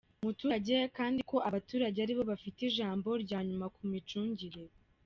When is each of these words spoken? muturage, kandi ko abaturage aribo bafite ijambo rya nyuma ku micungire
muturage, 0.25 0.77
kandi 0.97 1.19
ko 1.29 1.37
abaturage 1.49 1.97
aribo 2.01 2.23
bafite 2.31 2.59
ijambo 2.69 3.09
rya 3.23 3.39
nyuma 3.47 3.65
ku 3.75 3.81
micungire 3.91 4.63